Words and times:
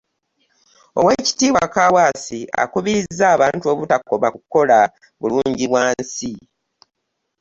Oweekitiibwa 0.99 1.63
Kaawaase 1.73 2.39
akubirizza 2.63 3.25
abantu 3.35 3.65
obutakoma 3.73 4.27
kukola 4.35 4.77
bulungibwansi 5.19 6.31